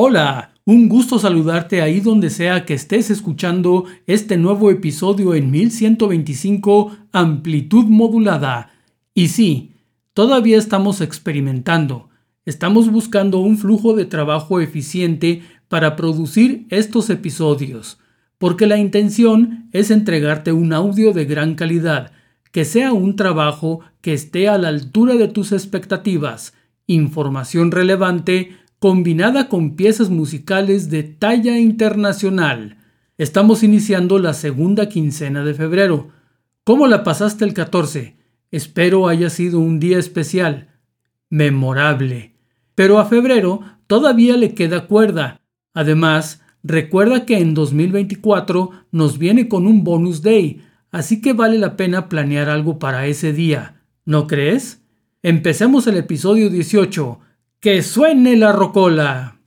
Hola, 0.00 0.52
un 0.64 0.88
gusto 0.88 1.18
saludarte 1.18 1.82
ahí 1.82 1.98
donde 1.98 2.30
sea 2.30 2.64
que 2.64 2.74
estés 2.74 3.10
escuchando 3.10 3.84
este 4.06 4.36
nuevo 4.36 4.70
episodio 4.70 5.34
en 5.34 5.50
1125 5.50 6.96
amplitud 7.10 7.86
modulada. 7.86 8.70
Y 9.12 9.26
sí, 9.26 9.72
todavía 10.14 10.56
estamos 10.56 11.00
experimentando. 11.00 12.10
Estamos 12.44 12.92
buscando 12.92 13.40
un 13.40 13.58
flujo 13.58 13.94
de 13.94 14.04
trabajo 14.04 14.60
eficiente 14.60 15.42
para 15.66 15.96
producir 15.96 16.68
estos 16.70 17.10
episodios, 17.10 17.98
porque 18.38 18.68
la 18.68 18.78
intención 18.78 19.68
es 19.72 19.90
entregarte 19.90 20.52
un 20.52 20.72
audio 20.74 21.12
de 21.12 21.24
gran 21.24 21.56
calidad, 21.56 22.12
que 22.52 22.64
sea 22.64 22.92
un 22.92 23.16
trabajo 23.16 23.80
que 24.00 24.12
esté 24.12 24.46
a 24.46 24.58
la 24.58 24.68
altura 24.68 25.16
de 25.16 25.26
tus 25.26 25.50
expectativas, 25.50 26.54
información 26.86 27.72
relevante, 27.72 28.52
combinada 28.78 29.48
con 29.48 29.74
piezas 29.74 30.08
musicales 30.10 30.90
de 30.90 31.02
talla 31.02 31.58
internacional. 31.58 32.78
Estamos 33.16 33.62
iniciando 33.62 34.18
la 34.18 34.34
segunda 34.34 34.88
quincena 34.88 35.44
de 35.44 35.54
febrero. 35.54 36.08
¿Cómo 36.62 36.86
la 36.86 37.02
pasaste 37.02 37.44
el 37.44 37.54
14? 37.54 38.16
Espero 38.50 39.08
haya 39.08 39.30
sido 39.30 39.58
un 39.58 39.80
día 39.80 39.98
especial, 39.98 40.68
memorable. 41.28 42.36
Pero 42.74 42.98
a 43.00 43.06
febrero 43.06 43.62
todavía 43.88 44.36
le 44.36 44.54
queda 44.54 44.86
cuerda. 44.86 45.40
Además, 45.74 46.42
recuerda 46.62 47.26
que 47.26 47.38
en 47.38 47.54
2024 47.54 48.70
nos 48.92 49.18
viene 49.18 49.48
con 49.48 49.66
un 49.66 49.82
bonus 49.82 50.22
day, 50.22 50.62
así 50.92 51.20
que 51.20 51.32
vale 51.32 51.58
la 51.58 51.76
pena 51.76 52.08
planear 52.08 52.48
algo 52.48 52.78
para 52.78 53.06
ese 53.06 53.32
día, 53.32 53.82
¿no 54.04 54.28
crees? 54.28 54.82
Empecemos 55.22 55.86
el 55.88 55.96
episodio 55.96 56.48
18 56.48 57.18
que 57.60 57.82
suene 57.82 58.36
la 58.36 58.52
rocola. 58.52 59.37